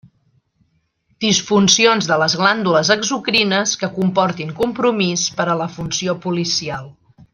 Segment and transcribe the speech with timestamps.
[1.25, 6.91] Disfuncions de les glàndules exocrines que comportin compromís per a la funció policial.